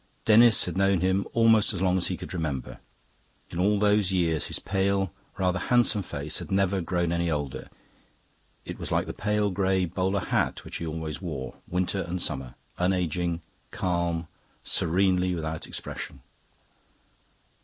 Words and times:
Denis 0.25 0.65
had 0.65 0.75
known 0.77 1.01
him 1.01 1.27
almost 1.31 1.73
as 1.75 1.81
long 1.83 1.95
as 1.95 2.07
he 2.07 2.17
could 2.17 2.33
remember. 2.33 2.79
In 3.51 3.59
all 3.59 3.77
those 3.77 4.11
years 4.11 4.47
his 4.47 4.57
pale, 4.57 5.13
rather 5.37 5.59
handsome 5.59 6.01
face 6.01 6.39
had 6.39 6.51
never 6.51 6.81
grown 6.81 7.11
any 7.11 7.29
older; 7.29 7.69
it 8.65 8.79
was 8.79 8.91
like 8.91 9.05
the 9.05 9.13
pale 9.13 9.51
grey 9.51 9.85
bowler 9.85 10.19
hat 10.21 10.63
which 10.65 10.77
he 10.77 10.87
always 10.87 11.21
wore, 11.21 11.57
winter 11.67 12.01
and 12.01 12.19
summer 12.19 12.55
unageing, 12.79 13.41
calm, 13.69 14.27
serenely 14.63 15.35
without 15.35 15.67
expression. 15.67 16.21